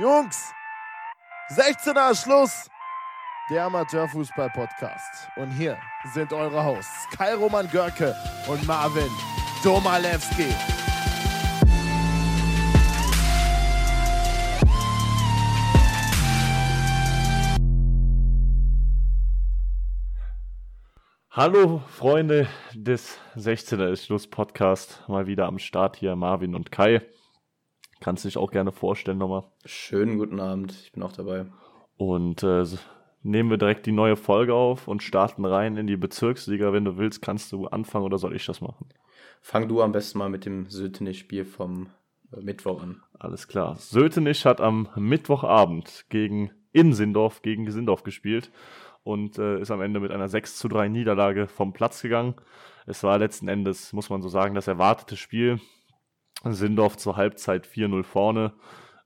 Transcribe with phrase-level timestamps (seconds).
[0.00, 0.54] Jungs,
[1.50, 2.70] 16er Schluss.
[3.50, 5.28] Der Amateurfußball-Podcast.
[5.36, 5.76] Und hier
[6.14, 8.16] sind eure Hosts Kai Roman Görke
[8.48, 9.10] und Marvin
[9.62, 10.46] Domalewski.
[21.30, 27.02] Hallo Freunde des 16er Schluss Podcast, mal wieder am Start hier Marvin und Kai.
[28.00, 29.44] Kannst dich auch gerne vorstellen nochmal.
[29.64, 31.46] Schönen guten Abend, ich bin auch dabei.
[31.96, 32.64] Und äh,
[33.22, 36.72] nehmen wir direkt die neue Folge auf und starten rein in die Bezirksliga.
[36.72, 38.88] Wenn du willst, kannst du anfangen oder soll ich das machen?
[39.42, 41.90] Fang du am besten mal mit dem Sötenich-Spiel vom
[42.32, 43.02] äh, Mittwoch an.
[43.18, 43.76] Alles klar.
[43.76, 48.50] Sötenich hat am Mittwochabend gegen in Sindorf gegen Sindorf gespielt
[49.02, 52.34] und äh, ist am Ende mit einer 6 zu 3 Niederlage vom Platz gegangen.
[52.86, 55.60] Es war letzten Endes, muss man so sagen, das erwartete Spiel.
[56.44, 58.52] Sindorf zur Halbzeit 4-0 vorne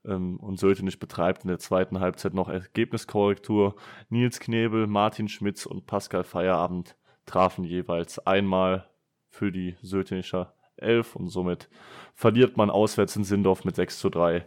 [0.05, 3.75] ähm, und Sötenich betreibt in der zweiten Halbzeit noch Ergebniskorrektur.
[4.09, 6.95] Nils Knebel, Martin Schmitz und Pascal Feierabend
[7.25, 8.87] trafen jeweils einmal
[9.29, 11.69] für die Sötenischer 11 und somit
[12.13, 14.45] verliert man auswärts in Sindorf mit 6 zu 3,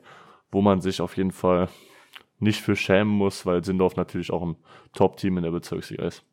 [0.51, 1.69] wo man sich auf jeden Fall
[2.39, 4.57] nicht für schämen muss, weil Sindorf natürlich auch ein
[4.95, 6.25] Top-Team in der Bezirksliga ist.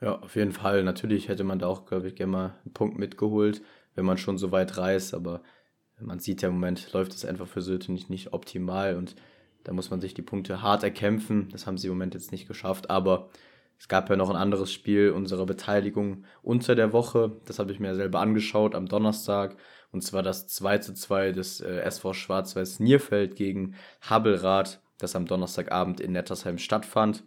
[0.00, 0.82] Ja, auf jeden Fall.
[0.82, 3.62] Natürlich hätte man da auch, glaube ich, gerne mal einen Punkt mitgeholt
[3.96, 5.12] wenn man schon so weit reist.
[5.14, 5.42] Aber
[6.00, 9.16] man sieht ja im Moment, läuft es einfach für Sylte nicht, nicht optimal und
[9.64, 11.48] da muss man sich die Punkte hart erkämpfen.
[11.50, 13.30] Das haben sie im Moment jetzt nicht geschafft, aber
[13.78, 17.40] es gab ja noch ein anderes Spiel unserer Beteiligung unter der Woche.
[17.46, 19.56] Das habe ich mir selber angeschaut am Donnerstag.
[19.92, 25.26] Und zwar das 2 zu 2 des äh, SV Schwarz-Weiß Nierfeld gegen Habelrad, das am
[25.26, 27.24] Donnerstagabend in Nettersheim stattfand.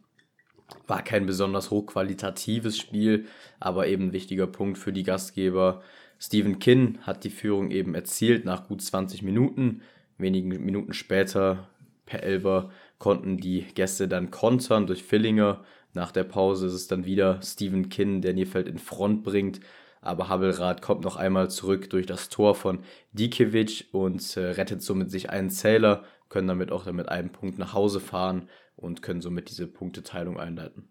[0.88, 3.26] War kein besonders hochqualitatives Spiel,
[3.60, 5.82] aber eben ein wichtiger Punkt für die Gastgeber.
[6.20, 9.82] Stephen Kinn hat die Führung eben erzielt nach gut 20 Minuten.
[10.18, 11.70] Wenige Minuten später
[12.06, 15.64] per Elber konnten die Gäste dann kontern durch Fillinger.
[15.94, 19.62] Nach der Pause ist es dann wieder Stephen Kinn, der Nierfeld in Front bringt.
[20.02, 22.80] Aber Habelrad kommt noch einmal zurück durch das Tor von
[23.14, 27.74] Dikiewicz und äh, rettet somit sich einen Zähler, können damit auch mit einem Punkt nach
[27.74, 30.90] Hause fahren und können somit diese Punkteteilung einleiten.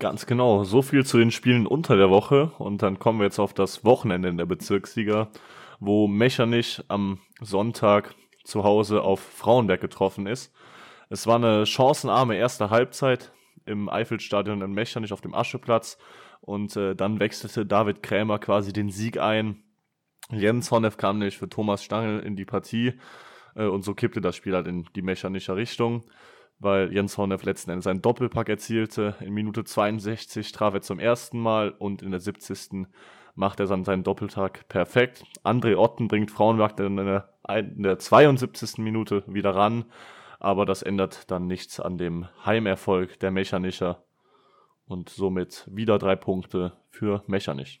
[0.00, 0.64] Ganz genau.
[0.64, 2.52] So viel zu den Spielen unter der Woche.
[2.58, 5.30] Und dann kommen wir jetzt auf das Wochenende in der Bezirksliga,
[5.78, 10.52] wo Mechernich am Sonntag zu Hause auf Frauenberg getroffen ist.
[11.10, 13.32] Es war eine chancenarme erste Halbzeit
[13.66, 15.96] im Eifelstadion in Mechernich auf dem Ascheplatz.
[16.40, 19.62] Und äh, dann wechselte David Krämer quasi den Sieg ein.
[20.30, 22.94] Jens Honnef kam nämlich für Thomas Stangl in die Partie.
[23.54, 26.04] Äh, und so kippte das Spiel halt in die Mechernicher Richtung
[26.58, 29.16] weil Jens Horneff letzten Endes einen Doppelpack erzielte.
[29.20, 32.86] In Minute 62 traf er zum ersten Mal und in der 70.
[33.34, 35.24] macht er dann seinen Doppeltag perfekt.
[35.42, 38.78] André Otten bringt Frauenberg in der, in der 72.
[38.78, 39.84] Minute wieder ran,
[40.40, 44.04] aber das ändert dann nichts an dem Heimerfolg der Mechanischer
[44.86, 47.80] und somit wieder drei Punkte für Mechanisch.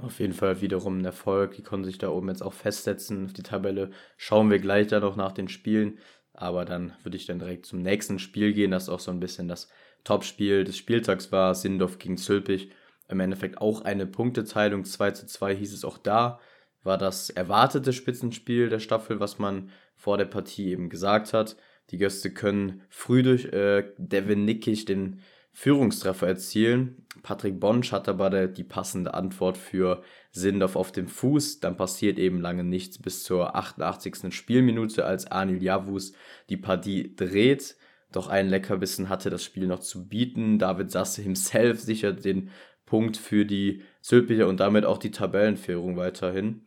[0.00, 1.56] Auf jeden Fall wiederum ein Erfolg.
[1.56, 3.90] Die konnten sich da oben jetzt auch festsetzen auf die Tabelle.
[4.16, 5.98] Schauen wir gleich dann noch nach den Spielen.
[6.32, 9.48] Aber dann würde ich dann direkt zum nächsten Spiel gehen, das auch so ein bisschen
[9.48, 9.68] das
[10.04, 12.70] Topspiel des Spieltags war, Sindorf gegen Zülpich.
[13.08, 16.40] Im Endeffekt auch eine Punkteteilung, 2 zu 2 hieß es auch da.
[16.82, 21.56] War das erwartete Spitzenspiel der Staffel, was man vor der Partie eben gesagt hat.
[21.90, 25.20] Die Gäste können früh durch äh, Devin Nickig den
[25.52, 27.06] Führungstreffer erzielen.
[27.22, 31.60] Patrick Bonsch hat aber die passende Antwort für Sindorf auf dem Fuß.
[31.60, 34.34] Dann passiert eben lange nichts bis zur 88.
[34.34, 36.12] Spielminute, als Anil Javus
[36.48, 37.76] die Partie dreht.
[38.12, 40.58] Doch ein Leckerbissen hatte das Spiel noch zu bieten.
[40.58, 42.50] David Sasse himself sichert den
[42.86, 46.66] Punkt für die Zülpicher und damit auch die Tabellenführung weiterhin.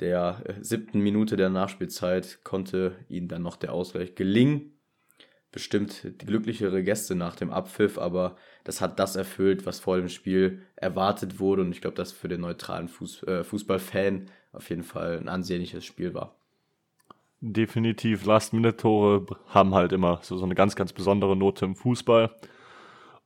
[0.00, 4.79] Der äh, siebten Minute der Nachspielzeit konnte ihnen dann noch der Ausgleich gelingen
[5.52, 10.62] bestimmt glücklichere Gäste nach dem Abpfiff, aber das hat das erfüllt, was vor dem Spiel
[10.76, 15.18] erwartet wurde und ich glaube, dass für den neutralen Fuß, äh, Fußballfan auf jeden Fall
[15.18, 16.36] ein ansehnliches Spiel war.
[17.40, 22.30] Definitiv, Last-Minute-Tore haben halt immer so, so eine ganz, ganz besondere Note im Fußball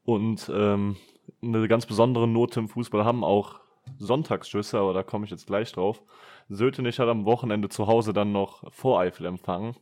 [0.04, 0.96] und ähm,
[1.42, 3.60] eine ganz besondere Note im Fußball haben auch
[3.98, 6.02] Sonntagsschüsse, aber da komme ich jetzt gleich drauf.
[6.48, 9.76] Sötenich hat am Wochenende zu Hause dann noch Voreifel empfangen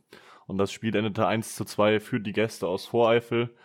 [0.53, 3.55] und das Spiel endete 1 zu 2 für die Gäste aus Voreifel.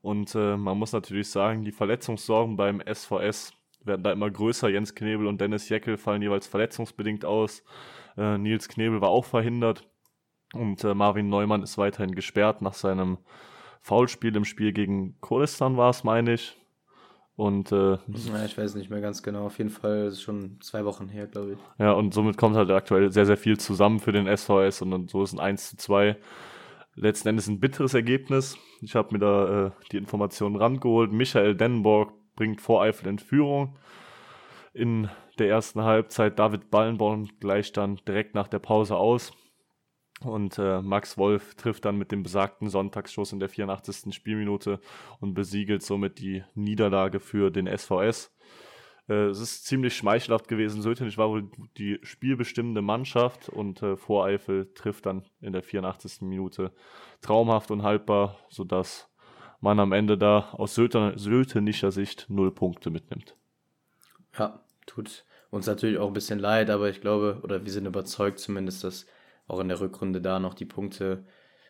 [0.00, 3.52] Und äh, man muss natürlich sagen, die Verletzungssorgen beim SVS
[3.84, 4.70] werden da immer größer.
[4.70, 7.62] Jens Knebel und Dennis Jeckel fallen jeweils verletzungsbedingt aus.
[8.16, 9.86] Äh, Nils Knebel war auch verhindert.
[10.54, 13.18] Und äh, Marvin Neumann ist weiterhin gesperrt nach seinem
[13.82, 16.56] Foulspiel im Spiel gegen Kurdistan war es, meine ich.
[17.38, 19.46] Und äh, ja, ich weiß nicht mehr ganz genau.
[19.46, 21.58] Auf jeden Fall ist es schon zwei Wochen her, glaube ich.
[21.78, 25.06] Ja, und somit kommt halt aktuell sehr, sehr viel zusammen für den SVS und dann
[25.06, 26.16] so ist ein 1 zu 2.
[26.96, 28.58] Letzten Endes ein bitteres Ergebnis.
[28.80, 31.12] Ich habe mir da äh, die Informationen rangeholt.
[31.12, 33.78] Michael Dennenborg bringt Voreifel in Führung
[34.74, 35.08] in
[35.38, 36.40] der ersten Halbzeit.
[36.40, 39.32] David Ballenborn gleicht dann direkt nach der Pause aus.
[40.20, 44.14] Und äh, Max Wolf trifft dann mit dem besagten Sonntagsschuss in der 84.
[44.14, 44.80] Spielminute
[45.20, 48.32] und besiegelt somit die Niederlage für den SVS.
[49.08, 50.82] Äh, es ist ziemlich schmeichelhaft gewesen.
[50.82, 56.22] Sötenich war wohl die spielbestimmende Mannschaft und äh, Voreifel trifft dann in der 84.
[56.22, 56.72] Minute
[57.20, 59.08] traumhaft und haltbar, sodass
[59.60, 63.36] man am Ende da aus Sötenischer Sicht null Punkte mitnimmt.
[64.38, 68.38] Ja, tut uns natürlich auch ein bisschen leid, aber ich glaube, oder wir sind überzeugt
[68.38, 69.06] zumindest, dass
[69.48, 71.24] auch in der Rückrunde da noch die Punkte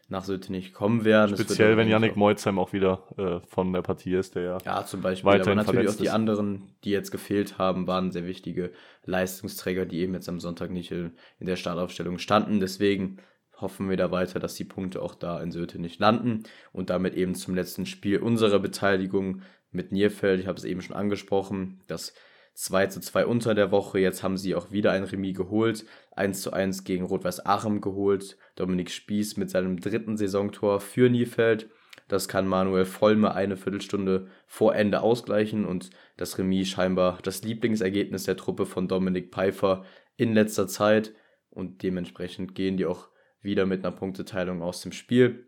[0.09, 1.37] nach Sylte nicht kommen werden.
[1.37, 4.59] Speziell, wenn Yannick Moizheim auch wieder äh, von der Partie ist, der ja.
[4.65, 5.31] Ja, zum Beispiel.
[5.31, 6.13] Aber natürlich auch die ist.
[6.13, 8.73] anderen, die jetzt gefehlt haben, waren sehr wichtige
[9.05, 12.59] Leistungsträger, die eben jetzt am Sonntag nicht in, in der Startaufstellung standen.
[12.59, 13.19] Deswegen
[13.61, 17.15] hoffen wir da weiter, dass die Punkte auch da in Sylte nicht landen und damit
[17.15, 19.43] eben zum letzten Spiel unserer Beteiligung
[19.73, 20.41] mit Nierfeld.
[20.41, 22.15] Ich habe es eben schon angesprochen, dass
[22.59, 24.01] 2 zu 2 unter der Woche.
[24.01, 25.87] Jetzt haben sie auch wieder ein Remis geholt.
[26.17, 28.37] 1 zu 1 gegen Rot-Weiß Aachen geholt.
[28.57, 31.71] Dominik Spieß mit seinem dritten Saisontor für Niefeld.
[32.09, 38.25] Das kann Manuel Vollme eine Viertelstunde vor Ende ausgleichen und das Remis scheinbar das Lieblingsergebnis
[38.25, 39.85] der Truppe von Dominik Pfeiffer
[40.17, 41.15] in letzter Zeit.
[41.51, 43.09] Und dementsprechend gehen die auch
[43.41, 45.47] wieder mit einer Punkteteilung aus dem Spiel.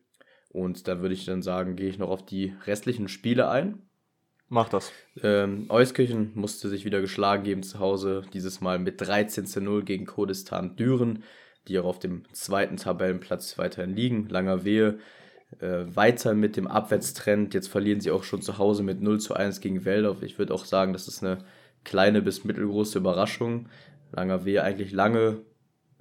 [0.49, 3.90] Und da würde ich dann sagen, gehe ich noch auf die restlichen Spiele ein.
[4.53, 4.91] Mach das.
[5.23, 9.85] Ähm, Euskirchen musste sich wieder geschlagen geben zu Hause, dieses Mal mit 13 zu 0
[9.85, 11.23] gegen Kurdistan Düren,
[11.69, 14.29] die auch auf dem zweiten Tabellenplatz weiterhin liegen.
[14.29, 14.99] Langer Wehe
[15.61, 17.55] äh, weiter mit dem Abwärtstrend.
[17.55, 20.25] Jetzt verlieren sie auch schon zu Hause mit 0 zu 1 gegen Weldorf.
[20.25, 21.39] Ich würde auch sagen, das ist eine
[21.85, 23.69] kleine bis mittelgroße Überraschung.
[24.11, 25.43] Langer Wehe eigentlich lange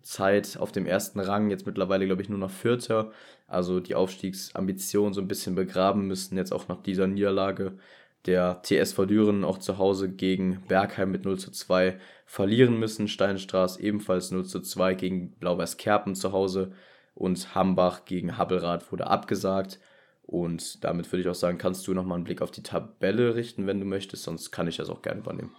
[0.02, 3.12] Zeit auf dem ersten Rang, jetzt mittlerweile glaube ich nur noch Vierter.
[3.46, 7.78] Also die Aufstiegsambitionen so ein bisschen begraben müssen, jetzt auch nach dieser Niederlage
[8.26, 13.08] der TSV Düren auch zu Hause gegen Bergheim mit 0 zu 2 verlieren müssen.
[13.08, 16.72] Steinstraß ebenfalls 0 zu 2 gegen Blau-Weiß Kerpen zu Hause
[17.16, 19.80] und Hambach gegen Habbelrad wurde abgesagt.
[20.24, 23.66] Und damit würde ich auch sagen, kannst du nochmal einen Blick auf die Tabelle richten,
[23.66, 25.56] wenn du möchtest, sonst kann ich das auch gerne übernehmen.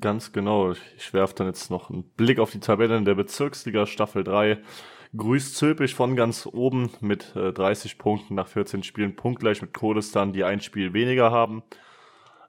[0.00, 0.72] Ganz genau.
[0.96, 4.58] Ich werfe dann jetzt noch einen Blick auf die Tabelle in der Bezirksliga Staffel 3.
[5.14, 10.32] Grüßt Zülpich von ganz oben mit äh, 30 Punkten nach 14 Spielen, punktgleich mit Kurdistan,
[10.32, 11.62] die ein Spiel weniger haben.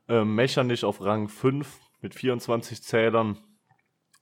[0.09, 3.37] Ähm, Mechernich auf Rang 5 mit 24 Zählern.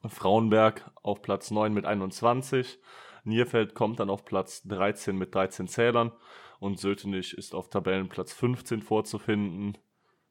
[0.07, 2.79] Frauenberg auf Platz 9 mit 21.
[3.23, 6.11] Nierfeld kommt dann auf Platz 13 mit 13 Zählern.
[6.59, 9.77] Und Sötenich ist auf Tabellenplatz 15 vorzufinden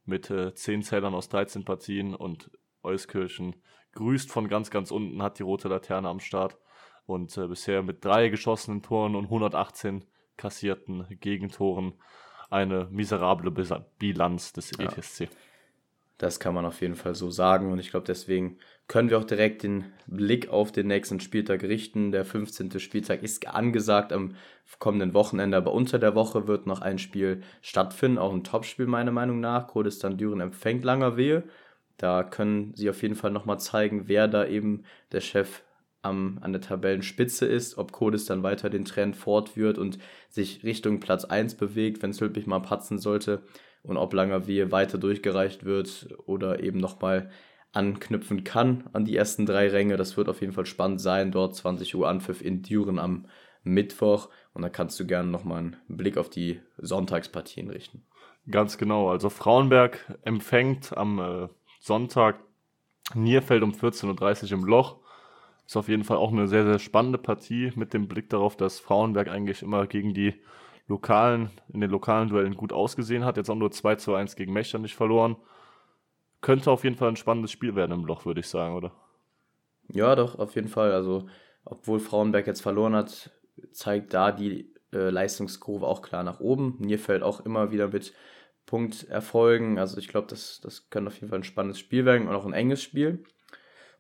[0.05, 2.15] mit äh, 10 Zählern aus 13 Partien.
[2.15, 2.53] Und
[2.85, 3.57] Euskirchen
[3.93, 6.59] grüßt von ganz, ganz unten, hat die rote Laterne am Start.
[7.07, 10.05] Und äh, bisher mit drei geschossenen Toren und 118
[10.37, 11.95] kassierten Gegentoren
[12.51, 13.51] eine miserable
[13.99, 14.85] Bilanz des ja.
[14.85, 15.29] ETSC.
[16.19, 17.73] Das kann man auf jeden Fall so sagen.
[17.73, 18.59] Und ich glaube, deswegen
[18.89, 22.13] können wir auch direkt den Blick auf den nächsten Spieltag richten.
[22.13, 22.79] Der 15.
[22.79, 24.35] Spieltag ist angesagt am
[24.79, 28.19] kommenden Wochenende, aber unter der Woche wird noch ein Spiel stattfinden.
[28.19, 29.69] Auch ein Topspiel, meiner Meinung nach.
[29.69, 31.45] Kurdistan Düren empfängt langer Wehe.
[31.97, 35.63] Da können sie auf jeden Fall nochmal zeigen, wer da eben der Chef
[36.03, 39.99] am, an der Tabellenspitze ist, ob Kurdistan weiter den Trend fortführt und
[40.29, 43.43] sich Richtung Platz 1 bewegt, wenn es wirklich mal patzen sollte
[43.83, 47.31] und ob Langerwehe weiter durchgereicht wird oder eben nochmal
[47.73, 49.97] anknüpfen kann an die ersten drei Ränge.
[49.97, 51.31] Das wird auf jeden Fall spannend sein.
[51.33, 53.27] Dort 20 Uhr Anpfiff in Düren am
[53.63, 54.29] Mittwoch.
[54.55, 58.05] Und da kannst du gerne nochmal einen Blick auf die Sonntagspartien richten.
[58.51, 59.11] Ganz genau.
[59.11, 61.49] Also Frauenberg empfängt am äh,
[61.81, 62.41] Sonntag
[63.15, 65.00] Nierfeld um 14.30 Uhr im Loch.
[65.71, 68.81] Ist auf jeden Fall auch eine sehr, sehr spannende Partie mit dem Blick darauf, dass
[68.81, 70.35] Frauenberg eigentlich immer gegen die
[70.89, 73.37] lokalen, in den lokalen Duellen gut ausgesehen hat.
[73.37, 75.37] Jetzt auch nur 2 zu 1 gegen Mechter nicht verloren.
[76.41, 78.91] Könnte auf jeden Fall ein spannendes Spiel werden im Loch, würde ich sagen, oder?
[79.93, 80.91] Ja, doch, auf jeden Fall.
[80.91, 81.29] Also,
[81.65, 83.31] obwohl Frauenberg jetzt verloren hat,
[83.71, 86.79] zeigt da die äh, Leistungskurve auch klar nach oben.
[86.81, 88.13] Mir fällt auch immer wieder mit
[88.67, 89.79] Punkterfolgen.
[89.79, 92.45] Also, ich glaube, das, das könnte auf jeden Fall ein spannendes Spiel werden und auch
[92.45, 93.23] ein enges Spiel.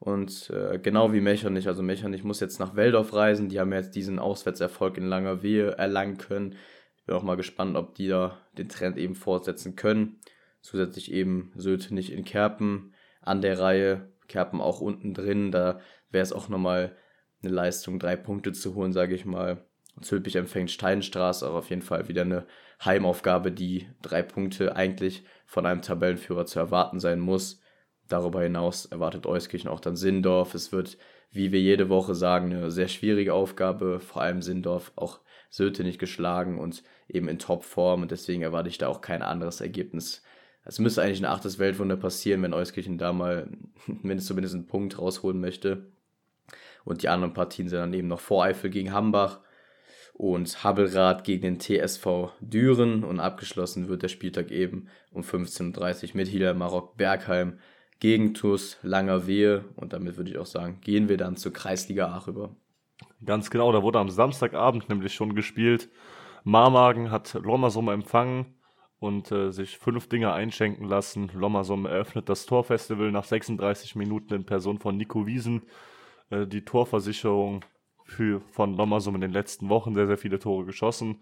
[0.00, 3.50] Und äh, genau wie Mechernich, also Mechernich muss jetzt nach Weldorf reisen.
[3.50, 6.56] Die haben jetzt diesen Auswärtserfolg in langer Wehe erlangen können.
[7.04, 10.18] Bin auch mal gespannt, ob die da den Trend eben fortsetzen können.
[10.62, 15.52] Zusätzlich eben Sylt nicht in Kerpen an der Reihe, Kerpen auch unten drin.
[15.52, 15.80] Da
[16.10, 16.96] wäre es auch nochmal
[17.42, 19.66] eine Leistung, drei Punkte zu holen, sage ich mal.
[20.00, 22.46] Zülpich empfängt Steinstraße, aber auf jeden Fall wieder eine
[22.82, 27.60] Heimaufgabe, die drei Punkte eigentlich von einem Tabellenführer zu erwarten sein muss.
[28.10, 30.54] Darüber hinaus erwartet Euskirchen auch dann Sindorf.
[30.54, 30.98] Es wird,
[31.30, 34.00] wie wir jede Woche sagen, eine sehr schwierige Aufgabe.
[34.00, 38.02] Vor allem Sindorf auch Söte nicht geschlagen und eben in Topform.
[38.02, 40.24] Und deswegen erwarte ich da auch kein anderes Ergebnis.
[40.64, 43.48] Es müsste eigentlich ein achtes Weltwunder passieren, wenn Euskirchen da mal
[43.86, 45.86] mindestens zumindest einen Punkt rausholen möchte.
[46.84, 49.38] Und die anderen Partien sind dann eben noch Voreifel gegen Hambach
[50.14, 53.04] und Habelrad gegen den TSV Düren.
[53.04, 57.60] Und abgeschlossen wird der Spieltag eben um 15.30 Uhr mit Hila Marok Bergheim
[58.00, 59.64] gegen TuS Langer Wehe.
[59.76, 62.56] Und damit würde ich auch sagen, gehen wir dann zur Kreisliga Ach über.
[63.24, 65.90] Ganz genau, da wurde am Samstagabend nämlich schon gespielt.
[66.42, 68.46] Marmagen hat Lommersum empfangen
[68.98, 71.30] und äh, sich fünf Dinge einschenken lassen.
[71.34, 75.62] Lommersum eröffnet das Torfestival nach 36 Minuten in Person von Nico Wiesen.
[76.30, 77.64] Äh, die Torversicherung
[78.04, 81.20] für, von Lommersum in den letzten Wochen sehr, sehr viele Tore geschossen.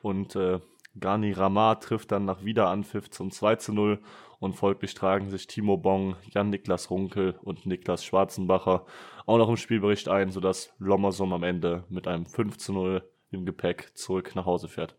[0.00, 0.60] Und äh,
[0.98, 4.00] Gani Ramar trifft dann nach Wiederanpfiff zum 2 zu 0
[4.42, 8.84] und folglich tragen sich Timo Bong, Jan-Niklas Runkel und Niklas Schwarzenbacher
[9.24, 13.46] auch noch im Spielbericht ein, sodass Lommersum am Ende mit einem 5 zu 0 im
[13.46, 14.96] Gepäck zurück nach Hause fährt.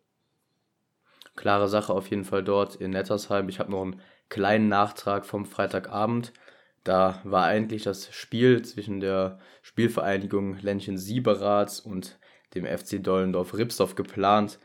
[1.35, 3.49] Klare Sache auf jeden Fall dort in Nettersheim.
[3.49, 6.31] Ich habe noch einen kleinen Nachtrag vom Freitagabend.
[6.85, 12.17] Da war eigentlich das Spiel zwischen der Spielvereinigung Ländchen Sieberath und
[12.55, 14.57] dem FC Dollendorf-Ripsdorf geplant,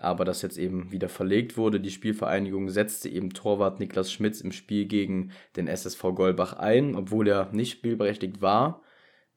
[0.00, 1.78] aber das jetzt eben wieder verlegt wurde.
[1.78, 7.28] Die Spielvereinigung setzte eben Torwart Niklas Schmitz im Spiel gegen den SSV Golbach ein, obwohl
[7.28, 8.82] er nicht spielberechtigt war.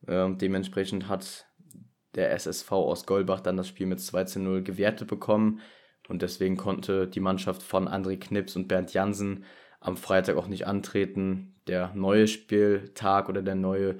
[0.07, 1.47] Ähm, dementsprechend hat
[2.15, 5.59] der SSV aus Golbach dann das Spiel mit 2 zu 0 gewertet bekommen
[6.07, 9.43] und deswegen konnte die Mannschaft von André Knips und Bernd Jansen
[9.81, 11.55] am Freitag auch nicht antreten.
[11.67, 13.97] Der neue Spieltag oder der neue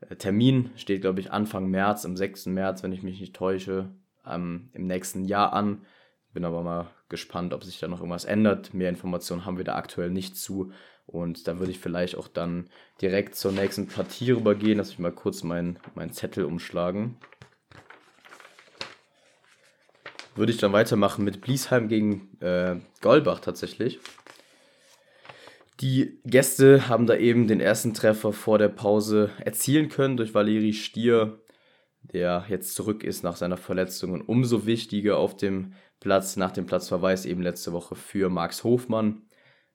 [0.00, 2.46] äh, Termin steht, glaube ich, Anfang März, am 6.
[2.46, 3.90] März, wenn ich mich nicht täusche,
[4.30, 5.84] ähm, im nächsten Jahr an.
[6.32, 8.74] Bin aber mal gespannt, ob sich da noch irgendwas ändert.
[8.74, 10.72] Mehr Informationen haben wir da aktuell nicht zu.
[11.06, 12.68] Und da würde ich vielleicht auch dann
[13.00, 14.76] direkt zur nächsten Partie rübergehen.
[14.76, 17.16] Lass mich mal kurz meinen mein Zettel umschlagen.
[20.34, 23.98] Würde ich dann weitermachen mit Bliesheim gegen äh, Golbach tatsächlich.
[25.80, 30.72] Die Gäste haben da eben den ersten Treffer vor der Pause erzielen können durch Valeri
[30.72, 31.40] Stier,
[32.02, 36.66] der jetzt zurück ist nach seiner Verletzung und umso wichtiger auf dem Platz nach dem
[36.66, 39.22] Platzverweis eben letzte Woche für Max Hofmann.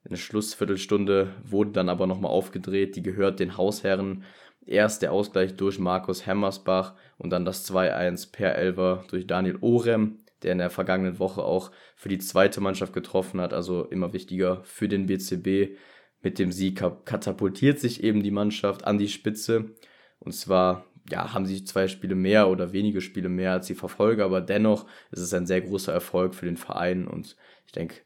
[0.04, 4.24] Eine Schlussviertelstunde wurde dann aber nochmal aufgedreht, die gehört den Hausherren.
[4.66, 10.20] Erst der Ausgleich durch Markus Hemmersbach und dann das 2-1 per Elver durch Daniel Orem,
[10.42, 14.62] der in der vergangenen Woche auch für die zweite Mannschaft getroffen hat, also immer wichtiger
[14.64, 15.76] für den BCB.
[16.22, 19.74] Mit dem Sieg katapultiert sich eben die Mannschaft an die Spitze.
[20.18, 24.24] Und zwar ja, haben sie zwei Spiele mehr oder wenige Spiele mehr als die Verfolger,
[24.24, 27.96] aber dennoch ist es ein sehr großer Erfolg für den Verein und ich denke,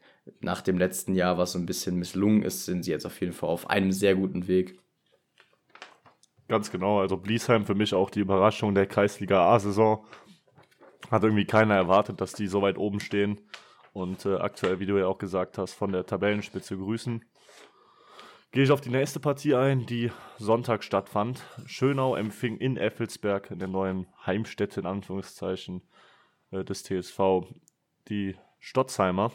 [0.41, 3.33] nach dem letzten Jahr, was so ein bisschen misslungen ist, sind sie jetzt auf jeden
[3.33, 4.79] Fall auf einem sehr guten Weg.
[6.47, 10.03] Ganz genau, also Bliesheim für mich auch die Überraschung der Kreisliga A-Saison.
[11.11, 13.39] Hat irgendwie keiner erwartet, dass die so weit oben stehen
[13.93, 17.23] und äh, aktuell, wie du ja auch gesagt hast, von der Tabellenspitze grüßen.
[18.51, 21.43] Gehe ich auf die nächste Partie ein, die Sonntag stattfand.
[21.67, 25.83] Schönau empfing in Effelsberg, in der neuen Heimstätte in Anführungszeichen
[26.49, 27.45] äh, des TSV,
[28.07, 29.31] die Stotzheimer.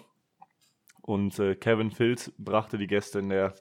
[1.01, 3.55] Und äh, Kevin Filz brachte die Gäste in der,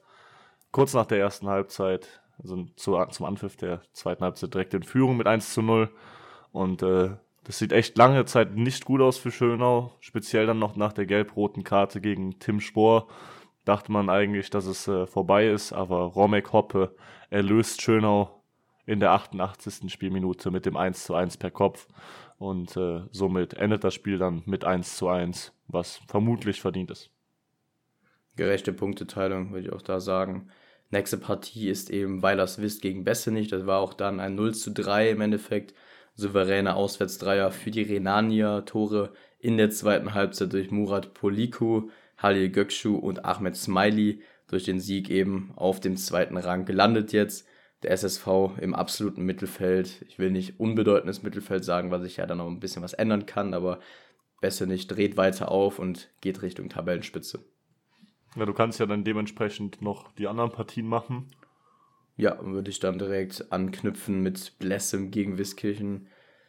[0.72, 5.16] kurz nach der ersten Halbzeit, also zu, zum Anpfiff der zweiten Halbzeit direkt in Führung
[5.16, 5.88] mit 1 zu 0.
[6.50, 7.10] Und äh,
[7.44, 11.06] das sieht echt lange Zeit nicht gut aus für Schönau, speziell dann noch nach der
[11.06, 13.06] gelb-roten Karte gegen Tim Spohr
[13.64, 16.94] dachte man eigentlich, dass es äh, vorbei ist, aber Romek Hoppe
[17.30, 18.42] erlöst Schönau
[18.86, 19.90] in der 88.
[19.90, 21.88] Spielminute mit dem 1 zu 1 per Kopf
[22.38, 27.10] und äh, somit endet das Spiel dann mit 1 zu 1, was vermutlich verdient ist.
[28.36, 30.48] Gerechte Punkteteilung, würde ich auch da sagen.
[30.90, 33.48] Nächste Partie ist eben Weilers Wist gegen Bessenich.
[33.48, 35.74] Das war auch dann ein 0 zu 3 im Endeffekt.
[36.14, 38.60] Souveräner Auswärtsdreier für die Renania.
[38.62, 41.88] Tore in der zweiten Halbzeit durch Murat Poliku
[42.24, 47.46] Halil Göksu und Ahmed Smiley durch den Sieg eben auf dem zweiten Rang gelandet jetzt.
[47.82, 48.26] Der SSV
[48.60, 50.02] im absoluten Mittelfeld.
[50.08, 53.26] Ich will nicht unbedeutendes Mittelfeld sagen, weil sich ja dann noch ein bisschen was ändern
[53.26, 53.78] kann, aber
[54.40, 57.44] besser nicht, dreht weiter auf und geht Richtung Tabellenspitze.
[58.36, 61.28] Ja, du kannst ja dann dementsprechend noch die anderen Partien machen.
[62.16, 66.06] Ja, würde ich dann direkt anknüpfen mit Blessem gegen Wiskirchen.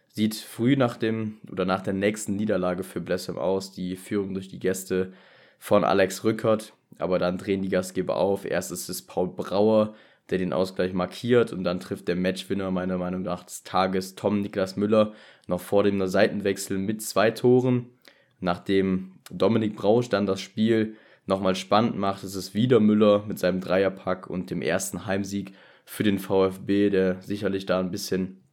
[0.08, 3.74] Sieht früh nach dem oder nach der nächsten Niederlage für Blessem aus.
[3.74, 5.12] Die Führung durch die Gäste
[5.59, 8.45] von Alex Rückert, aber dann drehen die Gastgeber auf.
[8.45, 9.95] Erst ist es Paul Brauer
[10.29, 14.41] der den Ausgleich markiert und dann trifft der Matchwinner meiner Meinung nach des Tages Tom
[14.41, 15.13] Niklas Müller
[15.47, 17.89] noch vor dem Seitenwechsel mit zwei Toren.
[18.39, 20.95] Nachdem Dominik Brausch dann das Spiel
[21.27, 25.53] nochmal spannend macht, ist es wieder Müller mit seinem Dreierpack und dem ersten Heimsieg
[25.85, 28.43] für den VfB, der sicherlich da ein bisschen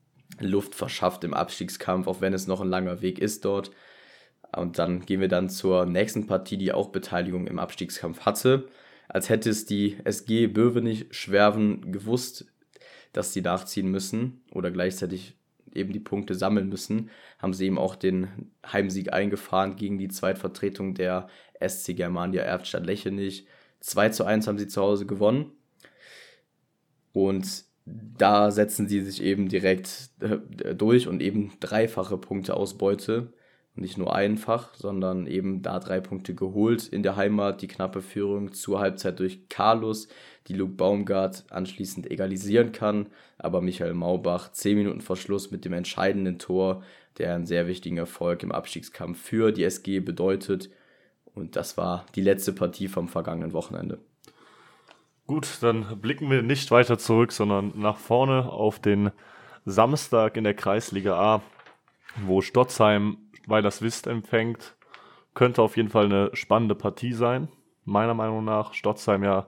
[0.41, 3.71] Luft verschafft im Abstiegskampf, auch wenn es noch ein langer Weg ist dort.
[4.55, 8.69] Und dann gehen wir dann zur nächsten Partie, die auch Beteiligung im Abstiegskampf hatte.
[9.09, 12.47] Als hätte es die SG Böwenich-Schwerven gewusst,
[13.13, 15.37] dass sie nachziehen müssen oder gleichzeitig
[15.75, 20.95] eben die Punkte sammeln müssen, haben sie eben auch den Heimsieg eingefahren gegen die Zweitvertretung
[20.95, 21.29] der
[21.67, 23.47] SC Germania Erftstadt Lechenich.
[23.81, 25.53] 2 zu 1 haben sie zu Hause gewonnen.
[27.13, 33.33] Und da setzen sie sich eben direkt äh, durch und eben dreifache Punkte Ausbeute.
[33.75, 37.63] Nicht nur einfach, sondern eben da drei Punkte geholt in der Heimat.
[37.63, 40.09] Die knappe Führung zur Halbzeit durch Carlos,
[40.47, 43.07] die Luke Baumgart anschließend egalisieren kann.
[43.39, 46.83] Aber Michael Maubach zehn Minuten vor Schluss mit dem entscheidenden Tor,
[47.17, 50.69] der einen sehr wichtigen Erfolg im Abstiegskampf für die SG bedeutet.
[51.35, 54.01] Und das war die letzte Partie vom vergangenen Wochenende.
[55.27, 59.13] Gut, dann blicken wir nicht weiter zurück, sondern nach vorne auf den
[59.65, 61.43] Samstag in der Kreisliga A,
[62.27, 64.77] wo Stotzheim Weilers Wist empfängt.
[65.35, 67.49] Könnte auf jeden Fall eine spannende Partie sein,
[67.85, 68.75] meiner Meinung nach.
[68.75, 69.47] Stotzheim ja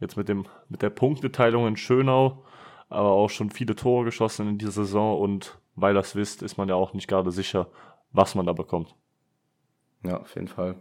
[0.00, 2.44] jetzt mit, dem, mit der Punkteteilung in Schönau,
[2.88, 6.76] aber auch schon viele Tore geschossen in dieser Saison und Weilers Wist ist man ja
[6.76, 7.68] auch nicht gerade sicher,
[8.12, 8.94] was man da bekommt.
[10.04, 10.76] Ja, auf jeden Fall.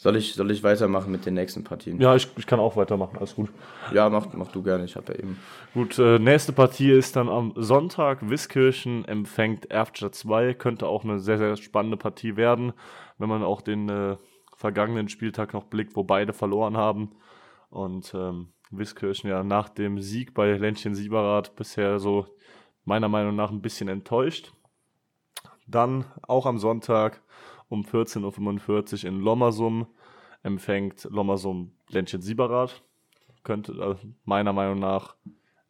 [0.00, 2.00] Soll ich, soll ich weitermachen mit den nächsten Partien?
[2.00, 3.50] Ja, ich, ich kann auch weitermachen, alles gut.
[3.92, 5.38] Ja, mach, mach du gerne, ich habe ja eben.
[5.74, 8.26] Gut, äh, nächste Partie ist dann am Sonntag.
[8.26, 10.54] Wiskirchen empfängt Erftstadt 2.
[10.54, 12.72] Könnte auch eine sehr, sehr spannende Partie werden,
[13.18, 14.16] wenn man auch den äh,
[14.56, 17.10] vergangenen Spieltag noch blickt, wo beide verloren haben.
[17.68, 22.26] Und ähm, Wiskirchen ja nach dem Sieg bei Ländchen Sieberath bisher so
[22.86, 24.54] meiner Meinung nach ein bisschen enttäuscht.
[25.66, 27.20] Dann auch am Sonntag
[27.70, 29.86] um 14.45 Uhr in Lommersum
[30.42, 32.82] empfängt Lommersum Ländchen Sieberath.
[33.42, 35.14] Könnte äh, meiner Meinung nach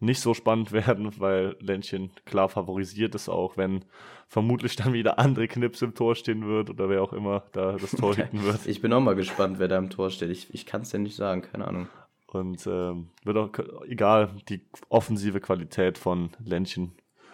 [0.01, 3.85] nicht so spannend werden, weil Ländchen klar favorisiert ist, auch wenn
[4.27, 7.93] vermutlich dann wieder André Knips im Tor stehen wird oder wer auch immer da das
[7.93, 8.67] Tor hitten wird.
[8.67, 10.31] Ich bin auch mal gespannt, wer da im Tor steht.
[10.31, 11.89] Ich, ich kann es dir nicht sagen, keine Ahnung.
[12.27, 13.51] Und ähm, wird auch
[13.87, 16.93] egal, die offensive Qualität von Ländchen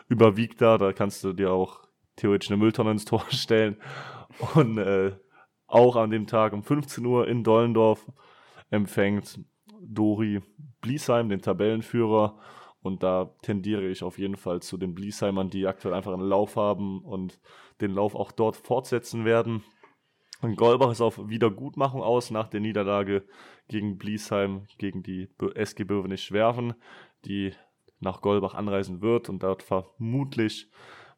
[0.09, 0.79] überwiegt da.
[0.79, 3.76] Da kannst du dir auch theoretisch eine Mülltonne ins Tor stellen.
[4.55, 5.12] Und äh,
[5.66, 8.07] auch an dem Tag um 15 Uhr in Dollendorf
[8.70, 9.40] empfängt
[9.81, 10.42] Dori
[10.81, 12.38] Bliesheim, den Tabellenführer.
[12.83, 16.57] Und da tendiere ich auf jeden Fall zu den Bliesheimern, die aktuell einfach einen Lauf
[16.57, 17.40] haben und
[17.81, 19.64] den Lauf auch dort fortsetzen werden.
[20.42, 23.25] Und Golbach ist auf Wiedergutmachung aus nach der Niederlage
[23.68, 26.75] gegen Bliesheim, gegen die SG Böwenich Schwerven,
[27.25, 27.55] die
[27.99, 30.70] nach Golbach anreisen wird und dort vermutlich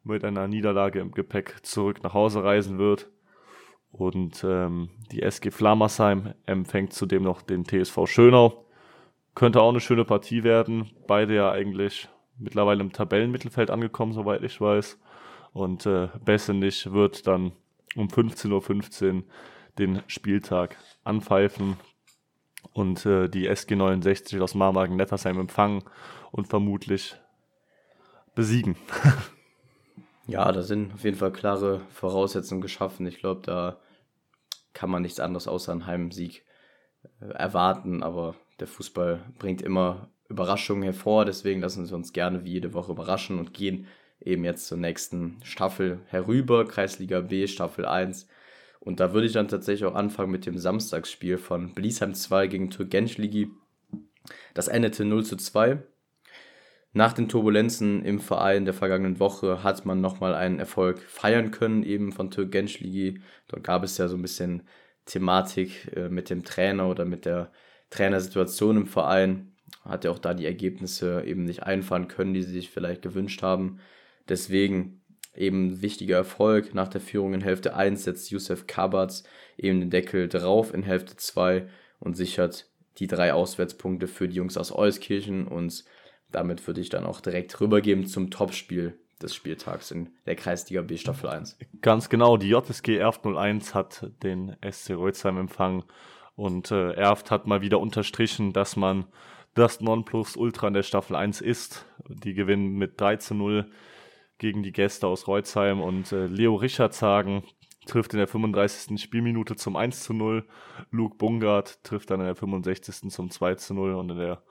[0.03, 3.09] mit einer Niederlage im Gepäck zurück nach Hause reisen wird.
[3.91, 8.65] Und ähm, die SG Flammersheim empfängt zudem noch den TSV Schönau.
[9.35, 10.91] Könnte auch eine schöne Partie werden.
[11.07, 12.07] Beide ja eigentlich
[12.37, 14.99] mittlerweile im Tabellenmittelfeld angekommen, soweit ich weiß.
[15.53, 17.53] Und äh, Bessenich wird dann
[17.95, 19.23] um 15.15 Uhr
[19.77, 21.77] den Spieltag anpfeifen
[22.73, 25.83] und äh, die SG 69 aus Marmagen-Nettersheim empfangen
[26.31, 27.15] und vermutlich
[28.35, 28.75] besiegen.
[30.29, 33.07] Ja, da sind auf jeden Fall klare Voraussetzungen geschaffen.
[33.07, 33.79] Ich glaube, da
[34.73, 36.45] kann man nichts anderes außer einen Heimsieg
[37.19, 38.03] äh, erwarten.
[38.03, 41.25] Aber der Fußball bringt immer Überraschungen hervor.
[41.25, 43.87] Deswegen lassen wir uns gerne wie jede Woche überraschen und gehen
[44.21, 46.67] eben jetzt zur nächsten Staffel herüber.
[46.67, 48.27] Kreisliga B, Staffel 1.
[48.79, 52.69] Und da würde ich dann tatsächlich auch anfangen mit dem Samstagsspiel von Bliesheim 2 gegen
[52.69, 53.49] Türkenschligi.
[54.53, 55.81] Das endete 0 zu 2.
[56.91, 61.83] Nach den Turbulenzen im Verein der vergangenen Woche hat man nochmal einen Erfolg feiern können,
[61.83, 63.21] eben von Türk Gençligi.
[63.47, 64.63] Dort gab es ja so ein bisschen
[65.05, 67.51] Thematik äh, mit dem Trainer oder mit der
[67.91, 69.53] Trainersituation im Verein.
[69.83, 73.43] Hat ja auch da die Ergebnisse eben nicht einfahren können, die sie sich vielleicht gewünscht
[73.43, 73.79] haben.
[74.27, 75.01] Deswegen
[75.35, 76.73] eben wichtiger Erfolg.
[76.73, 79.23] Nach der Führung in Hälfte 1 setzt Youssef Kabatz
[79.57, 81.67] eben den Deckel drauf in Hälfte 2
[81.99, 85.85] und sichert die drei Auswärtspunkte für die Jungs aus Euskirchen und
[86.31, 90.97] damit würde ich dann auch direkt rübergeben zum Topspiel des Spieltags in der Kreisliga B
[90.97, 91.57] Staffel 1.
[91.81, 95.83] Ganz genau, die JSG Erft 01 hat den SC Reutzheim empfangen
[96.35, 99.05] und äh, Erft hat mal wieder unterstrichen, dass man
[99.55, 101.85] das Nonplusultra in der Staffel 1 ist.
[102.07, 103.69] Die gewinnen mit 3 zu 0
[104.37, 107.43] gegen die Gäste aus Reutzheim und äh, Leo Richardshagen
[107.85, 109.01] trifft in der 35.
[109.01, 110.45] Spielminute zum 1 zu 0.
[110.91, 113.09] Luke Bungard trifft dann in der 65.
[113.09, 114.41] zum 2 zu 0 und in der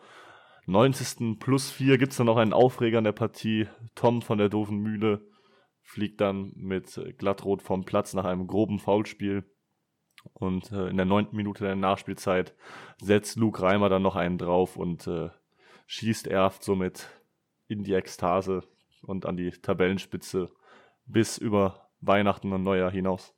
[0.68, 1.40] 90.
[1.40, 3.68] plus 4 gibt es dann noch einen Aufreger in der Partie.
[3.94, 5.22] Tom von der doofen Mühle
[5.80, 9.44] fliegt dann mit glattrot vom Platz nach einem groben Foulspiel.
[10.34, 12.54] Und äh, in der neunten Minute der Nachspielzeit
[13.00, 15.30] setzt Luke Reimer dann noch einen drauf und äh,
[15.86, 17.08] schießt Erft somit
[17.68, 18.62] in die Ekstase
[19.00, 20.50] und an die Tabellenspitze
[21.06, 23.32] bis über Weihnachten und Neujahr hinaus.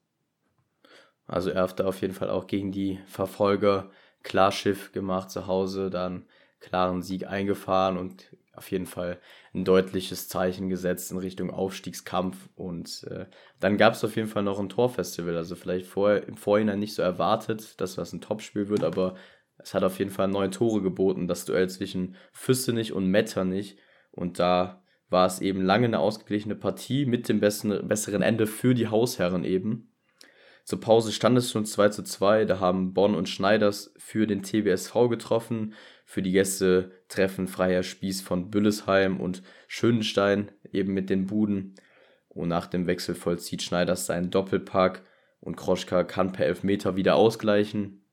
[1.29, 3.89] Also Erft da auf jeden Fall auch gegen die Verfolger
[4.25, 6.27] Klarschiff gemacht zu Hause, dann
[6.61, 9.19] klaren Sieg eingefahren und auf jeden Fall
[9.55, 12.49] ein deutliches Zeichen gesetzt in Richtung Aufstiegskampf.
[12.57, 13.27] Und äh,
[13.59, 15.37] dann gab es auf jeden Fall noch ein Torfestival.
[15.37, 19.15] Also vielleicht vorher, im Vorhinein nicht so erwartet, dass das ein Topspiel wird, aber
[19.59, 23.79] es hat auf jeden Fall neun Tore geboten, das Duell zwischen Füssenich und Metternich.
[24.11, 28.75] Und da war es eben lange eine ausgeglichene Partie mit dem besten, besseren Ende für
[28.75, 29.90] die Hausherren eben.
[30.65, 32.45] Zur Pause stand es schon 2 zu 2.
[32.45, 35.75] Da haben Bonn und Schneiders für den TBSV getroffen.
[36.05, 41.75] Für die Gäste treffen Freier Spieß von Büllesheim und Schönenstein eben mit den Buden.
[42.29, 45.03] Und nach dem Wechsel vollzieht Schneiders seinen Doppelpack
[45.41, 48.05] und Kroschka kann per Elfmeter wieder ausgleichen.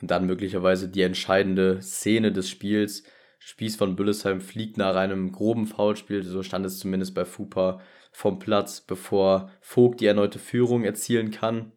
[0.00, 3.04] Und dann möglicherweise die entscheidende Szene des Spiels.
[3.38, 7.80] Spieß von Büllesheim fliegt nach einem groben Foulspiel, so stand es zumindest bei Fupa,
[8.16, 11.72] vom Platz, bevor Vogt die erneute Führung erzielen kann.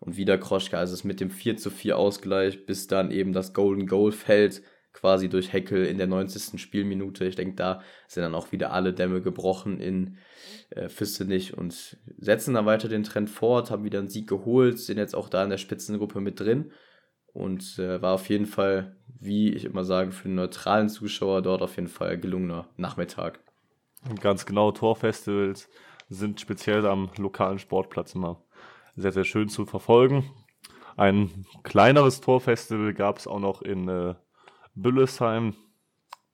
[0.00, 3.54] Und wieder Kroschka, also es mit dem 4 zu 4 Ausgleich, bis dann eben das
[3.54, 6.60] Golden Goal fällt, quasi durch Heckel in der 90.
[6.60, 7.24] Spielminute.
[7.24, 10.16] Ich denke, da sind dann auch wieder alle Dämme gebrochen in
[10.70, 14.98] äh, Füstenich und setzen dann weiter den Trend fort, haben wieder einen Sieg geholt, sind
[14.98, 16.72] jetzt auch da in der Spitzengruppe mit drin
[17.32, 21.62] und äh, war auf jeden Fall, wie ich immer sage, für den neutralen Zuschauer dort
[21.62, 23.45] auf jeden Fall gelungener Nachmittag.
[24.20, 25.68] Ganz genau, Torfestivals
[26.08, 28.40] sind speziell am lokalen Sportplatz immer
[28.94, 30.30] sehr, sehr schön zu verfolgen.
[30.96, 34.14] Ein kleineres Torfestival gab es auch noch in äh,
[34.74, 35.54] Büllesheim,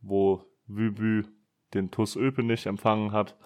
[0.01, 1.25] wo Wübü
[1.75, 3.37] den TUS Öpenich empfangen hat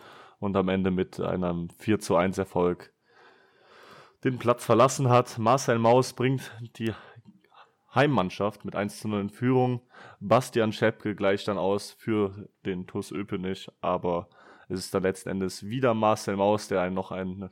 [0.41, 2.93] und am Ende mit einem 4 zu 1 Erfolg
[4.25, 5.39] den Platz verlassen hat.
[5.39, 6.93] Marcel Maus bringt die
[7.97, 9.81] Heimmannschaft mit 1 zu 0 in Führung.
[10.21, 14.29] Bastian Schepke gleicht dann aus für den TuS Öpenich, aber
[14.69, 17.51] es ist dann letzten Endes wieder Marcel Maus, der einen noch ein,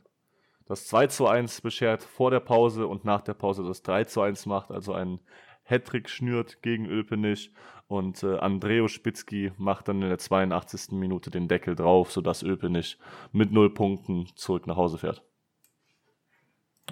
[0.66, 4.20] das 2 zu 1 beschert vor der Pause und nach der Pause das 3 zu
[4.20, 5.20] 1 macht, also einen
[5.64, 7.52] Hattrick schnürt gegen Öpenich
[7.86, 10.92] und äh, Andreo Spitzky macht dann in der 82.
[10.92, 12.98] Minute den Deckel drauf, sodass Öpenich
[13.32, 15.22] mit 0 Punkten zurück nach Hause fährt.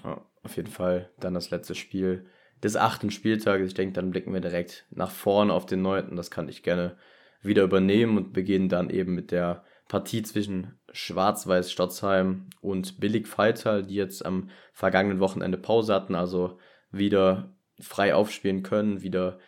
[0.04, 2.26] Ja, auf jeden Fall dann das letzte Spiel
[2.62, 3.68] des achten Spieltages.
[3.68, 6.16] Ich denke, dann blicken wir direkt nach vorne auf den neunten.
[6.16, 6.96] Das kann ich gerne
[7.42, 13.82] wieder übernehmen und beginnen dann eben mit der Partie zwischen Schwarz-Weiß Stotzheim und Billig Feital,
[13.82, 16.58] die jetzt am vergangenen Wochenende Pause hatten, also
[16.90, 19.38] wieder frei aufspielen können, wieder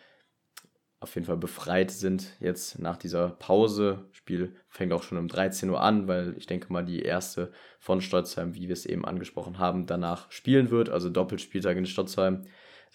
[0.99, 4.05] auf jeden Fall befreit sind jetzt nach dieser Pause.
[4.11, 8.01] Spiel fängt auch schon um 13 Uhr an, weil ich denke mal die erste von
[8.01, 12.45] Stotzheim, wie wir es eben angesprochen haben, danach spielen wird, also Doppelspieltag in Stotzheim.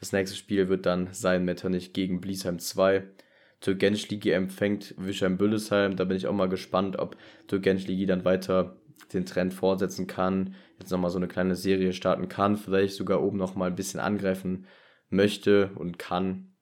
[0.01, 3.05] Das nächste Spiel wird dann sein Metternich gegen Bliesheim 2.
[3.61, 5.97] Türkenschligi empfängt Wischheim-Büllesheim.
[5.97, 8.81] Da bin ich auch mal gespannt, ob Türkenschligi dann weiter
[9.13, 13.39] den Trend fortsetzen kann, jetzt nochmal so eine kleine Serie starten kann, vielleicht sogar oben
[13.39, 14.67] nochmal ein bisschen angreifen
[15.09, 16.55] möchte und kann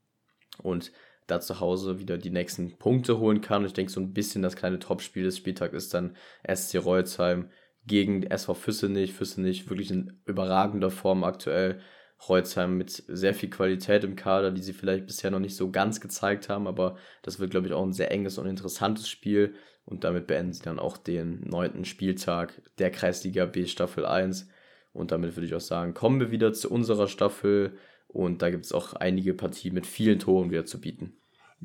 [0.62, 0.92] und
[1.27, 3.64] da zu Hause wieder die nächsten Punkte holen kann.
[3.66, 6.16] ich denke, so ein bisschen das kleine Topspiel des Spieltags ist dann
[6.51, 7.51] SC Reuzheim
[7.87, 9.12] gegen SV Füssenich.
[9.12, 11.81] Füssenich wirklich in überragender Form aktuell.
[12.18, 16.00] Kreuzheim mit sehr viel Qualität im Kader, die sie vielleicht bisher noch nicht so ganz
[16.00, 19.54] gezeigt haben, aber das wird, glaube ich, auch ein sehr enges und interessantes Spiel
[19.85, 24.50] und damit beenden sie dann auch den neunten Spieltag der Kreisliga B Staffel 1
[24.92, 27.78] und damit würde ich auch sagen, kommen wir wieder zu unserer Staffel
[28.09, 31.14] und da gibt es auch einige Partien mit vielen Toren wieder zu bieten.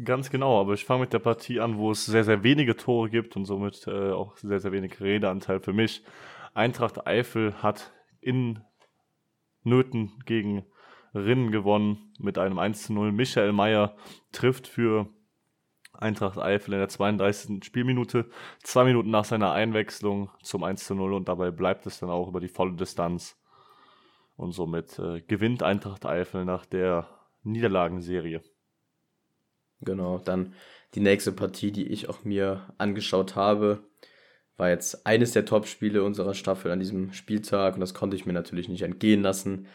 [0.03, 3.09] Ganz genau, aber ich fange mit der Partie an, wo es sehr, sehr wenige Tore
[3.09, 6.03] gibt und somit äh, auch sehr, sehr wenig Redeanteil für mich.
[6.55, 8.59] Eintracht Eifel hat in
[9.63, 10.65] Nöten gegen
[11.13, 13.11] Rinnen gewonnen mit einem 1 zu 0.
[13.11, 13.95] Michael Mayer
[14.31, 15.07] trifft für
[15.93, 17.63] Eintracht Eifel in der 32.
[17.63, 18.29] Spielminute,
[18.63, 22.27] zwei Minuten nach seiner Einwechslung zum 1 zu 0 und dabei bleibt es dann auch
[22.27, 23.39] über die volle Distanz.
[24.35, 27.07] Und somit äh, gewinnt Eintracht Eifel nach der
[27.43, 28.41] Niederlagenserie.
[29.81, 30.55] Genau, dann
[30.95, 33.83] die nächste Partie, die ich auch mir angeschaut habe,
[34.57, 38.33] war jetzt eines der Top-Spiele unserer Staffel an diesem Spieltag und das konnte ich mir
[38.33, 39.67] natürlich nicht entgehen lassen.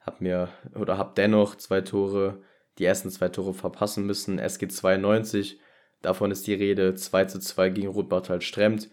[0.00, 2.42] Hab mir oder hab dennoch zwei Tore,
[2.78, 4.38] die ersten zwei Tore verpassen müssen.
[4.38, 5.60] SG 92,
[6.00, 8.88] davon ist die Rede 2 zu 2 gegen Rotbartal Stremt.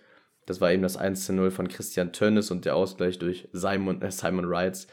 [0.45, 4.01] Das war eben das 1 zu 0 von Christian Tönnes und der Ausgleich durch Simon,
[4.01, 4.87] äh, Simon Reitz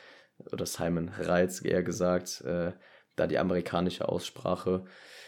[0.53, 2.73] oder Simon Reitz eher gesagt, äh,
[3.17, 4.85] da die amerikanische Aussprache.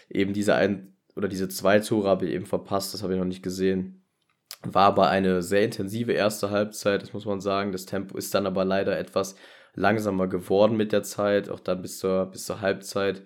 [0.08, 3.26] Eben dieser ein oder diese zwei Tore habe ich eben verpasst, das habe ich noch
[3.26, 4.05] nicht gesehen.
[4.74, 7.72] War aber eine sehr intensive erste Halbzeit, das muss man sagen.
[7.72, 9.36] Das Tempo ist dann aber leider etwas
[9.74, 13.22] langsamer geworden mit der Zeit, auch dann bis zur, bis zur Halbzeit.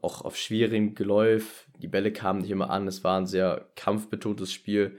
[0.00, 1.66] Auch auf schwierigem Geläuf.
[1.78, 2.86] Die Bälle kamen nicht immer an.
[2.86, 4.98] Es war ein sehr kampfbetontes Spiel.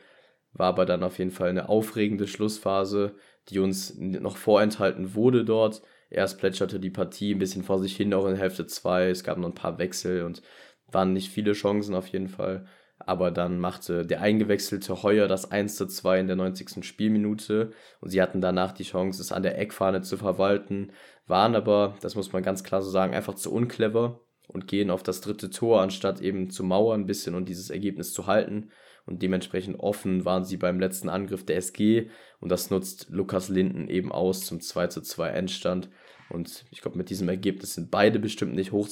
[0.53, 3.15] War aber dann auf jeden Fall eine aufregende Schlussphase,
[3.49, 5.81] die uns noch vorenthalten wurde dort.
[6.09, 9.09] Erst plätscherte die Partie ein bisschen vor sich hin, auch in Hälfte 2.
[9.09, 10.41] Es gab noch ein paar Wechsel und
[10.87, 12.65] waren nicht viele Chancen auf jeden Fall.
[13.09, 16.85] Aber dann machte der eingewechselte Heuer das 1 zu 2 in der 90.
[16.85, 20.91] Spielminute und sie hatten danach die Chance, es an der Eckfahne zu verwalten,
[21.25, 25.01] waren aber, das muss man ganz klar so sagen, einfach zu unclever und gehen auf
[25.01, 28.69] das dritte Tor, anstatt eben zu mauern ein bisschen und dieses Ergebnis zu halten.
[29.07, 33.87] Und dementsprechend offen waren sie beim letzten Angriff der SG und das nutzt Lukas Linden
[33.87, 35.89] eben aus zum 2 zu 2 Endstand.
[36.29, 38.87] Und ich glaube, mit diesem Ergebnis sind beide bestimmt nicht hoch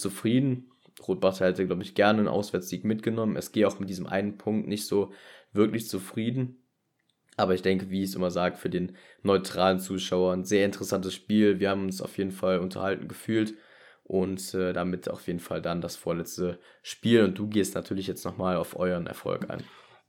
[0.97, 1.07] zufrieden.
[1.07, 3.35] Rotbach hätte, glaube ich, gerne einen Auswärtssieg mitgenommen.
[3.35, 5.11] Es geht auch mit diesem einen Punkt nicht so
[5.53, 6.63] wirklich zufrieden.
[7.37, 11.13] Aber ich denke, wie ich es immer sage, für den neutralen Zuschauer ein sehr interessantes
[11.13, 11.59] Spiel.
[11.59, 13.53] Wir haben uns auf jeden Fall unterhalten gefühlt
[14.03, 17.23] und äh, damit auf jeden Fall dann das vorletzte Spiel.
[17.23, 19.63] Und du gehst natürlich jetzt nochmal auf euren Erfolg ein.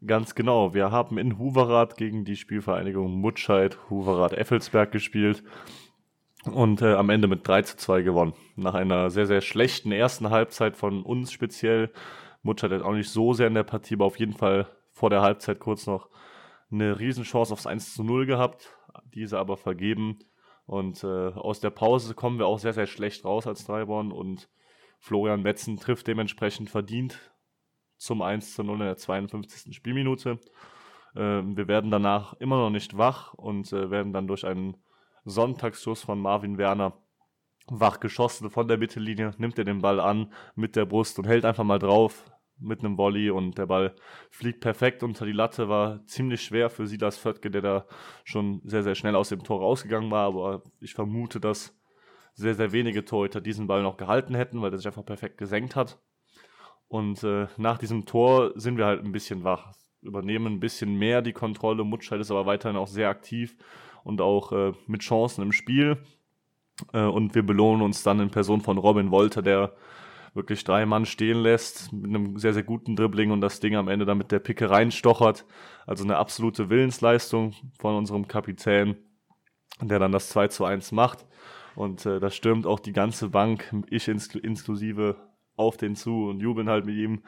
[0.06, 0.72] Ganz genau.
[0.72, 5.42] Wir haben in Huverath gegen die Spielvereinigung Mutscheid Huverath-Effelsberg gespielt
[6.44, 8.34] und äh, am Ende mit 3 zu 2 gewonnen.
[8.56, 11.92] Nach einer sehr, sehr schlechten ersten Halbzeit von uns speziell.
[12.42, 15.22] Mutsch hat auch nicht so sehr in der Partie, aber auf jeden Fall vor der
[15.22, 16.08] Halbzeit kurz noch
[16.70, 18.76] eine Riesenchance aufs 1 zu 0 gehabt,
[19.14, 20.18] diese aber vergeben.
[20.66, 24.48] Und äh, aus der Pause kommen wir auch sehr, sehr schlecht raus als Dreiborn und
[25.00, 27.32] Florian Wetzen trifft dementsprechend verdient
[27.96, 29.74] zum 1 zu 0 in der 52.
[29.74, 30.38] Spielminute.
[31.14, 34.76] Äh, wir werden danach immer noch nicht wach und äh, werden dann durch einen
[35.24, 36.98] Sonntagsschuss von Marvin Werner
[37.70, 41.44] wach geschossen von der Mittellinie, nimmt er den Ball an mit der Brust und hält
[41.44, 42.24] einfach mal drauf
[42.60, 43.94] mit einem Volley und der Ball
[44.30, 47.86] fliegt perfekt unter die Latte, war ziemlich schwer für Silas Föttke, der da
[48.24, 51.76] schon sehr, sehr schnell aus dem Tor rausgegangen war, aber ich vermute, dass
[52.34, 55.76] sehr, sehr wenige Torhüter diesen Ball noch gehalten hätten, weil der sich einfach perfekt gesenkt
[55.76, 56.00] hat.
[56.88, 61.20] Und äh, nach diesem Tor sind wir halt ein bisschen wach, übernehmen ein bisschen mehr
[61.20, 61.84] die Kontrolle.
[61.84, 63.56] Mutscheid ist aber weiterhin auch sehr aktiv
[64.04, 65.98] und auch äh, mit Chancen im Spiel.
[66.92, 69.72] Äh, und wir belohnen uns dann in Person von Robin Wolter, der
[70.34, 73.88] wirklich drei Mann stehen lässt, mit einem sehr, sehr guten Dribbling und das Ding am
[73.88, 75.44] Ende dann mit der Picke reinstochert.
[75.86, 78.96] Also eine absolute Willensleistung von unserem Kapitän,
[79.80, 81.26] der dann das 2 zu 1 macht.
[81.74, 85.16] Und äh, da stürmt auch die ganze Bank, ich inklusive,
[85.56, 87.22] auf den zu und jubeln halt mit ihm.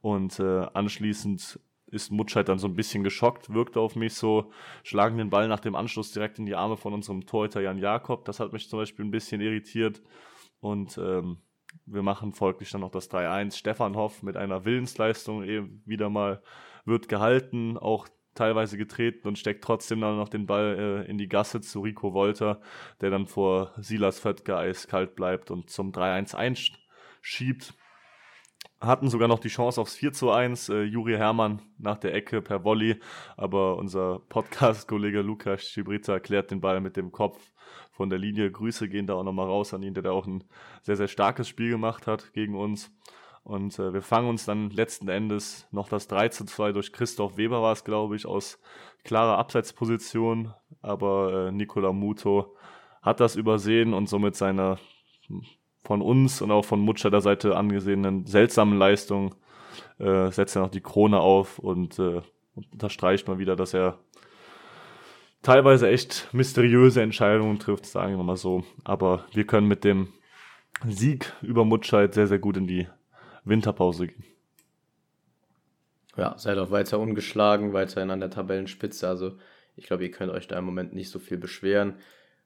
[0.00, 4.50] Und äh, anschließend ist Mutscheid dann so ein bisschen geschockt, wirkte auf mich so,
[4.82, 8.24] schlagen den Ball nach dem Anschluss direkt in die Arme von unserem Torhüter Jan Jakob.
[8.24, 10.02] Das hat mich zum Beispiel ein bisschen irritiert.
[10.60, 11.38] Und ähm,
[11.86, 13.56] wir machen folglich dann noch das 3-1.
[13.56, 16.42] Stefan Hoff mit einer Willensleistung eben wieder mal
[16.84, 21.28] wird gehalten, auch teilweise getreten und steckt trotzdem dann noch den Ball äh, in die
[21.28, 22.60] Gasse zu Rico Wolter,
[23.00, 27.74] der dann vor Silas Föttke eiskalt bleibt und zum 3-1 einschiebt
[28.80, 30.68] hatten sogar noch die Chance aufs 4 zu 1.
[30.68, 33.00] Äh, Juri Hermann nach der Ecke per Volley,
[33.36, 37.52] aber unser Podcast-Kollege Lukas Schibrita klärt den Ball mit dem Kopf
[37.90, 38.50] von der Linie.
[38.50, 40.44] Grüße gehen da auch nochmal raus an ihn, der da auch ein
[40.82, 42.92] sehr, sehr starkes Spiel gemacht hat gegen uns.
[43.42, 47.36] Und äh, wir fangen uns dann letzten Endes noch das 3 zu 2 durch Christoph
[47.36, 48.60] Weber war es, glaube ich, aus
[49.04, 50.54] klarer Abseitsposition.
[50.82, 52.54] Aber äh, Nicola Muto
[53.02, 54.78] hat das übersehen und somit seiner
[55.88, 59.34] von uns und auch von Mutscher Seite angesehenen seltsamen Leistung
[59.98, 62.20] äh, setzt er noch die Krone auf und äh,
[62.54, 63.98] unterstreicht mal wieder, dass er
[65.40, 68.64] teilweise echt mysteriöse Entscheidungen trifft, sagen wir mal so.
[68.84, 70.08] Aber wir können mit dem
[70.86, 72.86] Sieg über Mutscheid sehr, sehr gut in die
[73.44, 74.24] Winterpause gehen.
[76.18, 79.08] Ja, seid auch weiter ungeschlagen, weiterhin an der Tabellenspitze.
[79.08, 79.38] Also
[79.74, 81.94] ich glaube, ihr könnt euch da im Moment nicht so viel beschweren.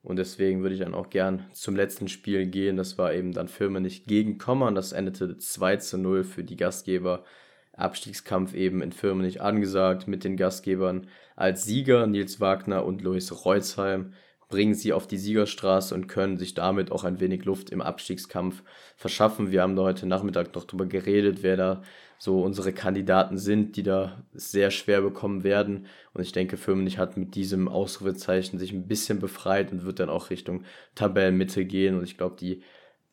[0.03, 2.77] Und deswegen würde ich dann auch gern zum letzten Spiel gehen.
[2.77, 4.75] Das war eben dann Firmenich gegen Kommern.
[4.75, 7.25] Das endete 2 zu 0 für die Gastgeber.
[7.75, 14.13] Abstiegskampf eben in Firmenich angesagt mit den Gastgebern als Sieger Nils Wagner und Lois Reutzheim
[14.53, 18.63] bringen sie auf die Siegerstraße und können sich damit auch ein wenig Luft im Abstiegskampf
[18.99, 19.51] verschaffen.
[19.51, 21.83] Wir haben da heute Nachmittag noch drüber geredet, wer da
[22.19, 25.87] so unsere Kandidaten sind, die da sehr schwer bekommen werden.
[26.13, 30.11] Und ich denke, Firmenich hat mit diesem Ausrufezeichen sich ein bisschen befreit und wird dann
[30.11, 30.65] auch Richtung
[30.97, 31.97] Tabellenmitte gehen.
[31.97, 32.63] Und ich glaube, die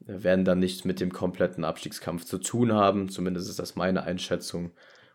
[0.02, 3.08] werden dann nichts mit dem kompletten Abstiegskampf zu tun haben.
[3.08, 4.71] Zumindest ist das meine Einschätzung.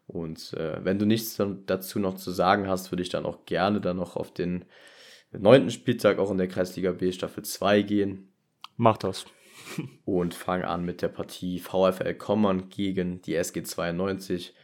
[0.07, 3.83] Und äh, wenn du nichts dazu noch zu sagen hast, würde ich dann auch gerne
[3.83, 4.65] dann noch auf den
[5.42, 8.33] neunten Spieltag auch in der Kreisliga B Staffel 2 gehen.
[8.77, 9.27] Mach das.
[10.05, 14.55] und fangen an mit der Partie VfL Kommern gegen die SG 92.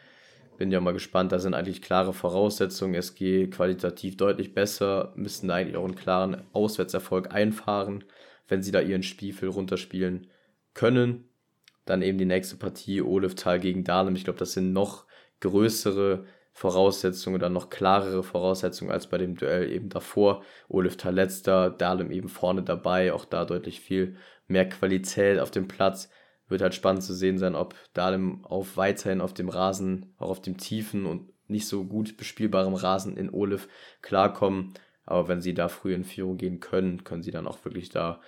[0.59, 2.94] Bin ja mal gespannt, da sind eigentlich klare Voraussetzungen.
[2.94, 8.04] SG qualitativ deutlich besser, müssten eigentlich auch einen klaren Auswärtserfolg einfahren,
[8.46, 10.26] wenn sie da ihren Spielfil runterspielen
[10.74, 11.24] können.
[11.87, 14.16] Dann eben die nächste Partie, Oleftal gegen Dahlem.
[14.16, 15.06] Ich glaube, das sind noch
[15.40, 16.26] größere
[16.61, 20.42] Voraussetzungen oder noch klarere Voraussetzungen als bei dem Duell eben davor.
[20.68, 26.11] Oleftal letzter, Dahlem eben vorne dabei, auch da deutlich viel mehr Qualität auf dem Platz.
[26.49, 30.42] Wird halt spannend zu sehen sein, ob Dahlem auf weiterhin auf dem Rasen, auch auf
[30.42, 33.66] dem tiefen und nicht so gut bespielbarem Rasen in Olef
[34.03, 34.75] klarkommen.
[35.07, 38.20] Aber wenn sie da früh in Führung gehen können, können sie dann auch wirklich da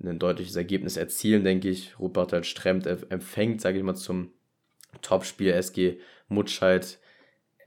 [0.00, 1.98] ein deutliches Ergebnis erzielen, denke ich.
[1.98, 4.30] Rupert halt Stremt empfängt, sage ich mal, zum
[5.02, 7.00] Topspiel SG Mutscheid,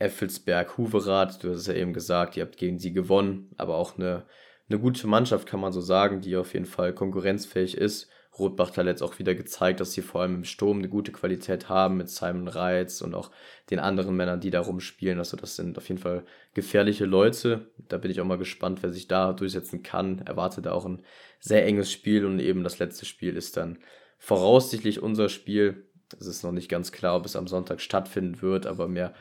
[0.01, 1.43] Effelsberg, Huverath.
[1.43, 4.25] Du hast es ja eben gesagt, ihr habt gegen sie gewonnen, aber auch eine,
[4.69, 8.09] eine gute Mannschaft, kann man so sagen, die auf jeden Fall konkurrenzfähig ist.
[8.39, 11.67] Rotbach hat jetzt auch wieder gezeigt, dass sie vor allem im Sturm eine gute Qualität
[11.67, 13.29] haben mit Simon Reitz und auch
[13.69, 15.19] den anderen Männern, die da rumspielen.
[15.19, 17.67] Also das sind auf jeden Fall gefährliche Leute.
[17.89, 20.19] Da bin ich auch mal gespannt, wer sich da durchsetzen kann.
[20.19, 21.03] Erwartet auch ein
[21.39, 23.79] sehr enges Spiel und eben das letzte Spiel ist dann
[24.17, 25.85] voraussichtlich unser Spiel.
[26.17, 29.13] Es ist noch nicht ganz klar, ob es am Sonntag stattfinden wird, aber mehr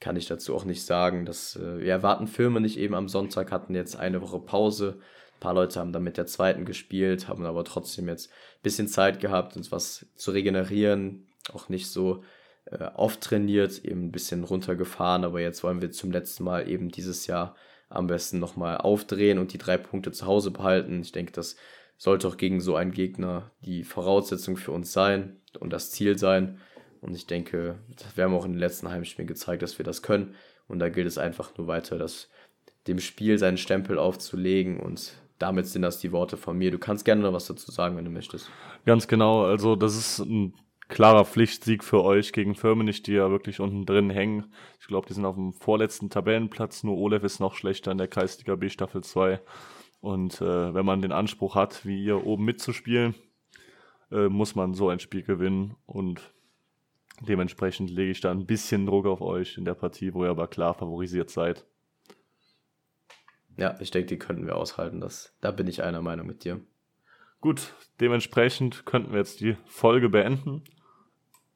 [0.00, 1.24] kann ich dazu auch nicht sagen.
[1.24, 4.98] Dass, äh, wir erwarten Filme nicht eben am Sonntag, hatten jetzt eine Woche Pause.
[5.36, 8.88] Ein paar Leute haben dann mit der zweiten gespielt, haben aber trotzdem jetzt ein bisschen
[8.88, 11.28] Zeit gehabt, uns was zu regenerieren.
[11.52, 12.22] Auch nicht so
[12.66, 16.90] äh, oft trainiert, eben ein bisschen runtergefahren, aber jetzt wollen wir zum letzten Mal eben
[16.90, 17.54] dieses Jahr
[17.88, 21.02] am besten nochmal aufdrehen und die drei Punkte zu Hause behalten.
[21.02, 21.56] Ich denke, das
[21.96, 26.60] sollte auch gegen so einen Gegner die Voraussetzung für uns sein und das Ziel sein.
[27.00, 27.78] Und ich denke,
[28.14, 30.34] wir haben auch in den letzten Heimspielen gezeigt, dass wir das können.
[30.68, 32.28] Und da gilt es einfach nur weiter, das,
[32.86, 34.78] dem Spiel seinen Stempel aufzulegen.
[34.78, 36.70] Und damit sind das die Worte von mir.
[36.70, 38.50] Du kannst gerne noch was dazu sagen, wenn du möchtest.
[38.84, 39.44] Ganz genau.
[39.44, 40.54] Also, das ist ein
[40.88, 44.52] klarer Pflichtsieg für euch gegen Firmenich, die ja wirklich unten drin hängen.
[44.80, 46.82] Ich glaube, die sind auf dem vorletzten Tabellenplatz.
[46.82, 49.40] Nur Olef ist noch schlechter in der Kreisliga B Staffel 2.
[50.00, 53.14] Und äh, wenn man den Anspruch hat, wie ihr oben mitzuspielen,
[54.10, 55.76] äh, muss man so ein Spiel gewinnen.
[55.86, 56.20] Und
[57.20, 60.48] dementsprechend lege ich da ein bisschen Druck auf euch in der Partie, wo ihr aber
[60.48, 61.66] klar favorisiert seid.
[63.56, 65.00] Ja, ich denke, die könnten wir aushalten.
[65.00, 66.60] Das, da bin ich einer Meinung mit dir.
[67.40, 70.62] Gut, dementsprechend könnten wir jetzt die Folge beenden.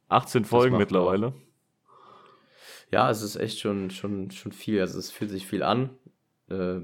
[0.08, 1.28] 18 Folgen mittlerweile.
[1.28, 1.34] Auch.
[2.90, 4.80] Ja, es ist echt schon, schon, schon viel.
[4.80, 5.90] Also es fühlt sich viel an.
[6.48, 6.80] Äh,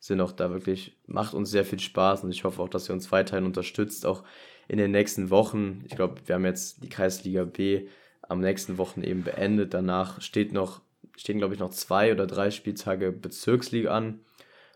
[0.00, 2.92] sind auch da wirklich, macht uns sehr viel Spaß und ich hoffe auch, dass ihr
[2.92, 4.24] uns weiterhin unterstützt, auch
[4.68, 5.82] in den nächsten Wochen.
[5.86, 7.88] Ich glaube, wir haben jetzt die Kreisliga B
[8.28, 9.74] am nächsten Wochen eben beendet.
[9.74, 10.80] Danach steht noch,
[11.16, 14.20] stehen, glaube ich, noch zwei oder drei Spieltage Bezirksliga an.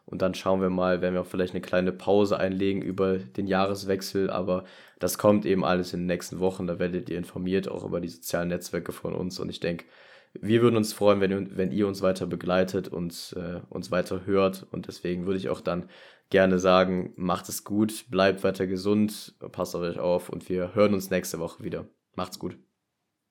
[0.07, 3.47] Und dann schauen wir mal, werden wir auch vielleicht eine kleine Pause einlegen über den
[3.47, 4.29] Jahreswechsel.
[4.29, 4.65] Aber
[4.99, 6.67] das kommt eben alles in den nächsten Wochen.
[6.67, 9.39] Da werdet ihr informiert, auch über die sozialen Netzwerke von uns.
[9.39, 9.85] Und ich denke,
[10.33, 14.67] wir würden uns freuen, wenn, wenn ihr uns weiter begleitet und äh, uns weiter hört.
[14.71, 15.89] Und deswegen würde ich auch dann
[16.31, 20.95] gerne sagen, macht es gut, bleibt weiter gesund, passt auf euch auf und wir hören
[20.95, 21.87] uns nächste Woche wieder.
[22.15, 22.57] Macht's gut.